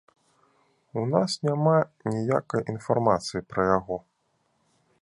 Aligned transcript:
У 1.01 1.03
нас 1.11 1.31
няма 1.49 1.75
ніякай 2.15 2.63
інфармацыі 2.75 3.45
пра 3.53 3.71
яго. 3.77 4.01